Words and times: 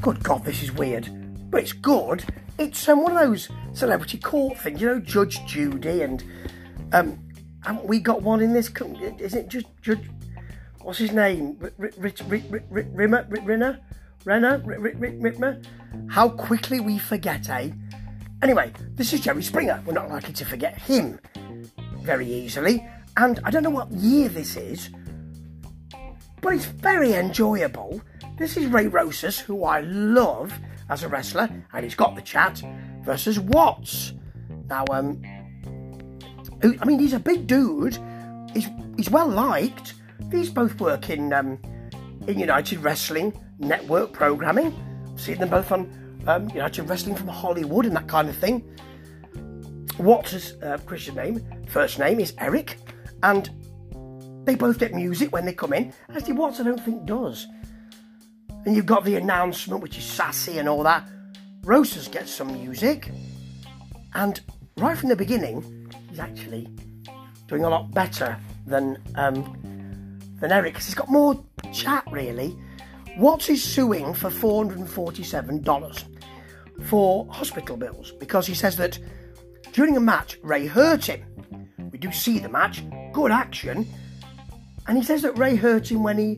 Good 0.00 0.22
God, 0.22 0.44
this 0.44 0.62
is 0.62 0.72
weird. 0.72 1.08
But 1.50 1.62
it's 1.62 1.72
good. 1.72 2.24
It's 2.58 2.88
um, 2.88 3.02
one 3.02 3.12
of 3.12 3.18
those 3.18 3.48
celebrity 3.74 4.18
court 4.18 4.58
things, 4.58 4.80
you 4.80 4.86
know, 4.86 5.00
Judge 5.00 5.44
Judy 5.46 6.02
and 6.02 6.24
um, 6.92 7.18
haven't 7.62 7.84
we 7.86 8.00
got 8.00 8.22
one 8.22 8.40
in 8.40 8.52
this? 8.52 8.70
Is 9.18 9.34
it 9.34 9.48
just 9.48 9.66
Judge? 9.82 10.10
What's 10.80 10.98
his 10.98 11.12
name? 11.12 11.58
Rimmer? 11.76 13.26
Rinner? 13.28 13.78
Renner? 14.24 14.58
Ritmer? 14.60 15.64
How 16.08 16.30
quickly 16.30 16.80
we 16.80 16.98
forget, 16.98 17.48
eh? 17.50 17.70
Anyway, 18.42 18.72
this 18.94 19.12
is 19.12 19.20
Jerry 19.20 19.42
Springer. 19.42 19.82
We're 19.84 19.92
not 19.92 20.08
likely 20.08 20.32
to 20.32 20.44
forget 20.46 20.78
him 20.78 21.20
very 21.98 22.26
easily. 22.26 22.88
And 23.18 23.38
I 23.44 23.50
don't 23.50 23.62
know 23.62 23.70
what 23.70 23.92
year 23.92 24.30
this 24.30 24.56
is, 24.56 24.88
but 26.40 26.54
it's 26.54 26.64
very 26.64 27.12
enjoyable. 27.12 28.00
This 28.40 28.56
is 28.56 28.68
Ray 28.68 28.86
Rosas, 28.86 29.38
who 29.38 29.64
I 29.64 29.80
love 29.82 30.50
as 30.88 31.02
a 31.02 31.08
wrestler, 31.08 31.46
and 31.74 31.84
he's 31.84 31.94
got 31.94 32.16
the 32.16 32.22
chat, 32.22 32.62
versus 33.02 33.38
Watts. 33.38 34.14
Now, 34.66 34.86
um, 34.90 35.20
I 36.62 36.84
mean, 36.86 36.98
he's 36.98 37.12
a 37.12 37.20
big 37.20 37.46
dude. 37.46 37.98
He's 38.54 38.66
he's 38.96 39.10
well 39.10 39.28
liked. 39.28 39.92
These 40.30 40.48
both 40.48 40.80
work 40.80 41.10
in 41.10 41.34
um, 41.34 41.58
in 42.28 42.38
United 42.38 42.78
Wrestling 42.78 43.38
Network 43.58 44.14
programming. 44.14 44.74
I've 45.12 45.20
seen 45.20 45.36
them 45.36 45.50
both 45.50 45.70
on 45.70 46.24
um, 46.26 46.48
United 46.48 46.88
Wrestling 46.88 47.16
from 47.16 47.28
Hollywood 47.28 47.84
and 47.84 47.94
that 47.94 48.08
kind 48.08 48.26
of 48.26 48.36
thing. 48.36 48.64
Watts' 49.98 50.54
uh, 50.62 50.78
Christian 50.86 51.16
name, 51.16 51.46
first 51.68 51.98
name 51.98 52.18
is 52.18 52.32
Eric, 52.38 52.78
and 53.22 53.50
they 54.46 54.54
both 54.54 54.78
get 54.78 54.94
music 54.94 55.30
when 55.30 55.44
they 55.44 55.52
come 55.52 55.74
in. 55.74 55.92
Actually, 56.08 56.32
Watts 56.32 56.58
I 56.58 56.62
don't 56.62 56.82
think 56.82 57.04
does. 57.04 57.46
And 58.64 58.76
you've 58.76 58.86
got 58.86 59.04
the 59.04 59.16
announcement, 59.16 59.82
which 59.82 59.96
is 59.96 60.04
sassy 60.04 60.58
and 60.58 60.68
all 60.68 60.82
that. 60.82 61.08
Rosas 61.62 62.08
gets 62.08 62.30
some 62.30 62.52
music, 62.52 63.10
and 64.14 64.40
right 64.78 64.96
from 64.96 65.10
the 65.10 65.16
beginning, 65.16 65.92
he's 66.08 66.18
actually 66.18 66.66
doing 67.48 67.64
a 67.64 67.68
lot 67.68 67.90
better 67.90 68.38
than 68.66 68.96
um, 69.14 70.18
than 70.40 70.52
Eric 70.52 70.72
because 70.72 70.86
he's 70.86 70.94
got 70.94 71.10
more 71.10 71.44
chat 71.72 72.02
really. 72.10 72.56
Watts 73.18 73.50
is 73.50 73.62
suing 73.62 74.14
for 74.14 74.30
four 74.30 74.64
hundred 74.64 74.78
and 74.78 74.88
forty-seven 74.88 75.62
dollars 75.62 76.04
for 76.84 77.26
hospital 77.30 77.76
bills 77.76 78.12
because 78.12 78.46
he 78.46 78.54
says 78.54 78.76
that 78.76 78.98
during 79.72 79.96
a 79.98 80.00
match 80.00 80.38
Ray 80.42 80.66
hurt 80.66 81.04
him. 81.04 81.22
We 81.92 81.98
do 81.98 82.10
see 82.10 82.38
the 82.38 82.48
match, 82.48 82.82
good 83.12 83.32
action, 83.32 83.86
and 84.86 84.96
he 84.96 85.04
says 85.04 85.20
that 85.22 85.36
Ray 85.36 85.56
hurt 85.56 85.90
him 85.90 86.02
when 86.02 86.16
he 86.16 86.34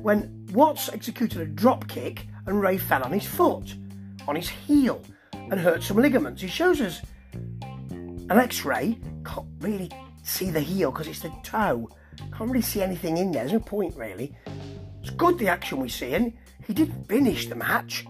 when 0.00 0.41
Watts 0.52 0.90
executed 0.90 1.40
a 1.40 1.46
drop 1.46 1.88
kick 1.88 2.26
and 2.46 2.60
Ray 2.60 2.76
fell 2.76 3.02
on 3.02 3.12
his 3.12 3.24
foot, 3.24 3.74
on 4.28 4.36
his 4.36 4.48
heel, 4.48 5.02
and 5.32 5.58
hurt 5.58 5.82
some 5.82 5.96
ligaments. 5.96 6.42
He 6.42 6.48
shows 6.48 6.80
us 6.80 7.00
an 7.62 8.30
X-ray. 8.30 8.98
Can't 9.24 9.46
really 9.60 9.90
see 10.22 10.50
the 10.50 10.60
heel 10.60 10.90
because 10.90 11.08
it's 11.08 11.20
the 11.20 11.32
toe. 11.42 11.88
Can't 12.36 12.50
really 12.50 12.60
see 12.60 12.82
anything 12.82 13.16
in 13.16 13.32
there. 13.32 13.44
There's 13.44 13.52
no 13.54 13.60
point 13.60 13.96
really. 13.96 14.36
It's 15.00 15.10
good 15.10 15.38
the 15.38 15.48
action 15.48 15.80
we 15.80 15.88
see, 15.88 16.14
and 16.14 16.32
he 16.66 16.74
did 16.74 16.92
finish 17.08 17.46
the 17.46 17.54
match. 17.54 18.06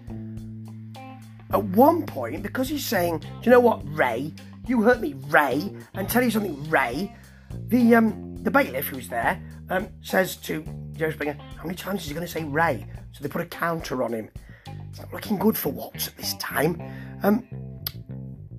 At 1.51 1.65
one 1.65 2.07
point, 2.07 2.43
because 2.43 2.69
he's 2.69 2.85
saying, 2.85 3.19
"Do 3.19 3.27
you 3.45 3.51
know 3.51 3.61
what, 3.61 3.83
Ray? 3.97 4.35
You 4.67 4.83
hurt 4.83 5.01
me, 5.01 5.15
Ray," 5.29 5.75
and 5.95 6.09
tell 6.09 6.23
you 6.23 6.31
something, 6.31 6.69
Ray. 6.69 7.15
The 7.69 7.95
um 7.95 8.32
the 8.43 8.51
bailiff 8.51 8.87
who's 8.87 9.09
there 9.09 9.41
um 9.71 9.89
says 10.03 10.37
to 10.37 10.65
Joe 10.93 11.11
Springer, 11.11 11.37
"How 11.57 11.65
many 11.65 11.77
times 11.77 12.03
is 12.03 12.09
he 12.09 12.15
going 12.15 12.27
to 12.27 12.33
say 12.33 12.45
Ray?" 12.45 12.87
So 13.13 13.23
they 13.23 13.29
put 13.29 13.43
a 13.43 13.47
counter 13.47 14.03
on 14.03 14.13
him. 14.13 14.29
It's 14.91 15.01
not 15.01 15.13
looking 15.13 15.39
good 15.39 15.57
for 15.57 15.71
Watts 15.71 16.09
at 16.09 16.17
this 16.17 16.35
time. 16.35 16.81
Um, 17.23 17.47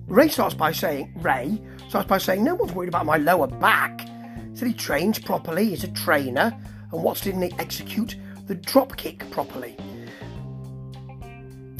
Ray 0.06 0.28
starts 0.28 0.54
by 0.54 0.72
saying, 0.72 1.12
Ray 1.16 1.60
starts 1.88 2.08
by 2.08 2.18
saying, 2.18 2.44
no 2.44 2.54
one's 2.54 2.72
worried 2.72 2.88
about 2.88 3.06
my 3.06 3.16
lower 3.16 3.46
back. 3.46 4.06
Said 4.54 4.68
he 4.68 4.74
trains 4.74 5.18
properly, 5.18 5.70
he's 5.70 5.84
a 5.84 5.88
trainer, 5.88 6.56
and 6.92 7.02
Watts 7.02 7.20
didn't 7.20 7.58
execute 7.58 8.16
the 8.46 8.54
drop 8.54 8.96
kick 8.96 9.28
properly. 9.30 9.76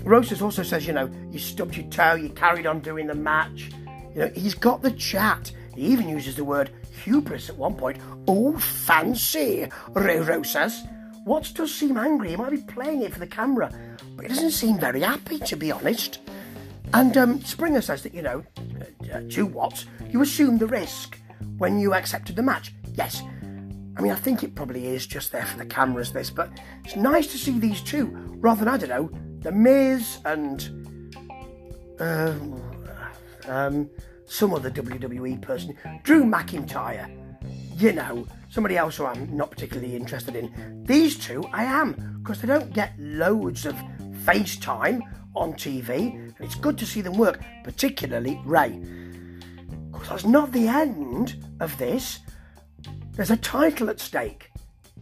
Rosas 0.02 0.42
also 0.42 0.62
says, 0.62 0.86
you 0.86 0.92
know, 0.92 1.10
you 1.30 1.38
stubbed 1.38 1.76
your 1.76 1.86
toe, 1.86 2.14
you 2.14 2.28
carried 2.30 2.66
on 2.66 2.80
doing 2.80 3.06
the 3.06 3.14
match. 3.14 3.70
You 4.14 4.20
know, 4.20 4.28
he's 4.34 4.54
got 4.54 4.82
the 4.82 4.92
chat. 4.92 5.50
He 5.74 5.82
even 5.82 6.08
uses 6.08 6.36
the 6.36 6.44
word 6.44 6.70
hubris 7.02 7.48
at 7.48 7.56
one 7.56 7.74
point. 7.74 7.98
Oh, 8.28 8.56
fancy, 8.58 9.68
Ray 9.90 10.42
says. 10.42 10.84
Watts 11.24 11.52
does 11.52 11.74
seem 11.74 11.96
angry. 11.96 12.30
He 12.30 12.36
might 12.36 12.50
be 12.50 12.58
playing 12.58 13.02
it 13.02 13.12
for 13.12 13.18
the 13.18 13.26
camera, 13.26 13.70
but 14.14 14.24
he 14.24 14.28
doesn't 14.28 14.50
seem 14.50 14.78
very 14.78 15.00
happy, 15.00 15.38
to 15.38 15.56
be 15.56 15.72
honest. 15.72 16.20
And 16.92 17.16
um, 17.16 17.40
Springer 17.40 17.80
says 17.80 18.02
that, 18.02 18.14
you 18.14 18.22
know, 18.22 18.44
uh, 19.12 19.20
to 19.30 19.46
Watts, 19.46 19.86
you 20.10 20.22
assumed 20.22 20.60
the 20.60 20.66
risk 20.66 21.18
when 21.58 21.78
you 21.78 21.94
accepted 21.94 22.36
the 22.36 22.42
match. 22.42 22.72
Yes. 22.92 23.22
I 23.96 24.02
mean, 24.02 24.12
I 24.12 24.16
think 24.16 24.42
it 24.42 24.54
probably 24.54 24.88
is 24.88 25.06
just 25.06 25.32
there 25.32 25.46
for 25.46 25.56
the 25.56 25.66
cameras, 25.66 26.12
this, 26.12 26.28
but 26.28 26.50
it's 26.84 26.96
nice 26.96 27.28
to 27.28 27.38
see 27.38 27.58
these 27.58 27.80
two 27.80 28.06
rather 28.40 28.64
than, 28.64 28.74
I 28.74 28.76
don't 28.76 28.88
know, 28.88 29.10
The 29.40 29.52
Miz 29.52 30.18
and 30.24 31.14
uh, 31.98 32.34
um, 33.48 33.88
some 34.26 34.54
other 34.54 34.70
WWE 34.70 35.40
person, 35.40 35.76
Drew 36.02 36.24
McIntyre. 36.24 37.10
You 37.76 37.92
know, 37.92 38.26
somebody 38.48 38.76
else 38.76 38.96
who 38.96 39.06
I'm 39.06 39.36
not 39.36 39.50
particularly 39.50 39.96
interested 39.96 40.36
in. 40.36 40.84
These 40.84 41.18
two, 41.18 41.44
I 41.52 41.64
am, 41.64 42.20
because 42.22 42.40
they 42.40 42.46
don't 42.46 42.72
get 42.72 42.94
loads 42.98 43.66
of 43.66 43.74
FaceTime 44.24 45.00
on 45.34 45.52
TV, 45.54 46.14
and 46.14 46.34
it's 46.40 46.54
good 46.54 46.78
to 46.78 46.86
see 46.86 47.00
them 47.00 47.18
work, 47.18 47.42
particularly 47.64 48.40
Ray. 48.44 48.80
Because 49.90 50.08
that's 50.08 50.24
not 50.24 50.52
the 50.52 50.68
end 50.68 51.44
of 51.60 51.76
this. 51.78 52.20
There's 53.12 53.30
a 53.30 53.36
title 53.36 53.90
at 53.90 54.00
stake. 54.00 54.50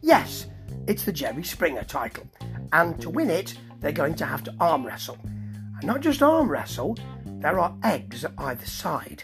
Yes, 0.01 0.47
it's 0.87 1.05
the 1.05 1.13
Jerry 1.13 1.45
Springer 1.45 1.85
title, 1.85 2.25
and 2.73 3.01
to 3.01 3.11
win 3.11 3.31
it, 3.31 3.55
they're 3.81 3.93
going 3.93 4.15
to 4.15 4.27
have 4.27 4.43
to 4.45 4.55
arm 4.61 4.87
wrestle. 4.87 5.19
And 5.25 5.85
not 5.85 6.01
just 6.01 6.23
arm 6.23 6.49
wrestle, 6.49 6.97
there 7.43 7.59
are 7.59 7.77
eggs 7.83 8.25
at 8.25 8.33
either 8.39 8.67
side. 8.67 9.23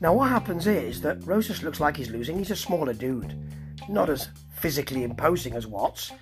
Now, 0.00 0.14
what 0.14 0.28
happens 0.28 0.66
is 0.66 1.00
that 1.02 1.24
Rosas 1.26 1.62
looks 1.62 1.80
like 1.80 1.96
he's 1.96 2.10
losing. 2.10 2.38
He's 2.38 2.50
a 2.50 2.56
smaller 2.56 2.92
dude, 2.92 3.38
not 3.88 4.10
as 4.10 4.28
physically 4.56 5.02
imposing 5.02 5.54
as 5.54 5.66
Watts, 5.66 6.12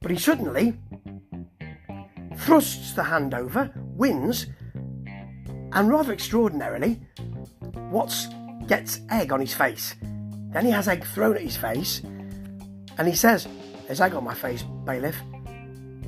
but 0.00 0.10
he 0.10 0.16
suddenly 0.16 0.78
thrusts 2.36 2.92
the 2.92 3.02
hand 3.02 3.34
over, 3.34 3.70
wins, 3.76 4.46
and 5.06 5.88
rather 5.88 6.12
extraordinarily, 6.12 7.00
Watts 7.90 8.28
gets 8.66 9.00
egg 9.10 9.32
on 9.32 9.40
his 9.40 9.54
face. 9.54 9.94
Then 10.52 10.64
he 10.64 10.70
has 10.70 10.88
egg 10.88 11.04
thrown 11.04 11.36
at 11.36 11.42
his 11.42 11.56
face, 11.56 12.00
and 12.98 13.08
he 13.08 13.14
says, 13.14 13.48
There's 13.86 14.00
egg 14.00 14.14
on 14.14 14.24
my 14.24 14.34
face, 14.34 14.62
bailiff. 14.84 15.16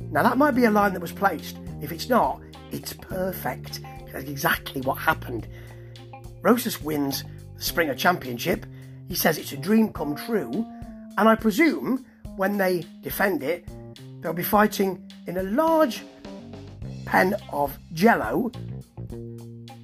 Now, 0.09 0.23
that 0.23 0.37
might 0.37 0.55
be 0.55 0.65
a 0.65 0.71
line 0.71 0.93
that 0.93 1.01
was 1.01 1.11
placed. 1.11 1.57
If 1.81 1.91
it's 1.91 2.07
not, 2.07 2.41
it's 2.71 2.93
perfect. 2.93 3.81
That's 4.11 4.29
exactly 4.29 4.81
what 4.81 4.95
happened. 4.95 5.47
Rosas 6.41 6.81
wins 6.81 7.23
the 7.55 7.63
Springer 7.63 7.95
Championship. 7.95 8.65
He 9.07 9.15
says 9.15 9.37
it's 9.37 9.51
a 9.51 9.57
dream 9.57 9.91
come 9.93 10.15
true, 10.15 10.65
and 11.17 11.29
I 11.29 11.35
presume 11.35 12.05
when 12.35 12.57
they 12.57 12.85
defend 13.01 13.43
it, 13.43 13.67
they'll 14.21 14.33
be 14.33 14.43
fighting 14.43 15.09
in 15.27 15.37
a 15.37 15.43
large 15.43 16.03
pen 17.05 17.35
of 17.51 17.77
jello 17.93 18.51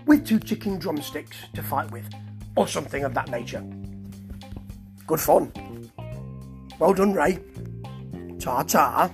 with 0.05 0.25
two 0.25 0.39
chicken 0.39 0.77
drumsticks 0.77 1.37
to 1.53 1.63
fight 1.63 1.89
with, 1.91 2.07
or 2.55 2.67
something 2.67 3.03
of 3.03 3.13
that 3.13 3.29
nature. 3.29 3.63
Good 5.07 5.19
fun. 5.19 5.51
Well 6.79 6.93
done, 6.93 7.13
Ray. 7.13 7.39
Ta 8.39 8.63
ta. 8.63 9.09